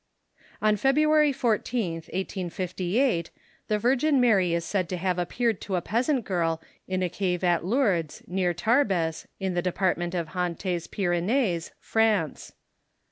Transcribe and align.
On 0.63 0.77
February 0.77 1.31
14th, 1.31 2.09
1858, 2.11 3.29
the 3.67 3.77
Virgin 3.77 4.19
Mary 4.19 4.51
is 4.55 4.65
said 4.65 4.89
to 4.89 4.97
have 4.97 5.19
appeared 5.19 5.61
to 5.61 5.75
a 5.75 5.81
peasant 5.83 6.25
girl 6.25 6.59
in 6.87 7.03
a 7.03 7.07
cave 7.07 7.43
at 7.43 7.63
Lourdes, 7.63 8.23
near 8.25 8.51
Tarbes, 8.51 9.27
in 9.39 9.53
the 9.53 9.61
Department 9.61 10.15
of 10.15 10.29
Hautes 10.29 10.87
Pyrenees, 10.87 11.71
France. 11.79 12.53